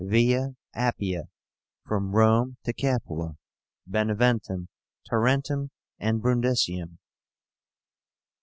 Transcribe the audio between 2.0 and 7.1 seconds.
Rome to Capua, Beneventum, Tarentum, and Brundisium.